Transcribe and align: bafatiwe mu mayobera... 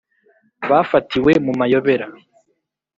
bafatiwe 0.69 1.31
mu 1.45 1.51
mayobera... 1.59 2.07